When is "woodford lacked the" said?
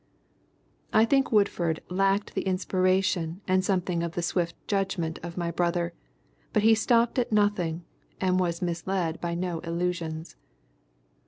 1.31-2.41